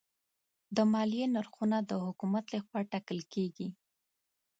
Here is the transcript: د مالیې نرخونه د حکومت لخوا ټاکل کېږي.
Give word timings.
د 0.75 0.77
مالیې 0.91 1.25
نرخونه 1.35 1.77
د 1.89 1.91
حکومت 2.05 2.45
لخوا 2.53 2.79
ټاکل 2.91 3.19
کېږي. 3.33 3.67